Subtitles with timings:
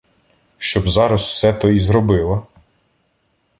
[0.57, 2.47] Щоб зараз все то ізробила